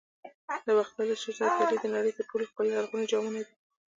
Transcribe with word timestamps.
د 0.65 0.67
باختر 0.77 1.05
د 1.09 1.11
سرو 1.21 1.31
زرو 1.37 1.51
پیالې 1.57 1.77
د 1.81 1.85
نړۍ 1.95 2.11
تر 2.15 2.23
ټولو 2.29 2.49
ښکلي 2.49 2.71
لرغوني 2.73 3.05
جامونه 3.11 3.39
دي 3.45 3.53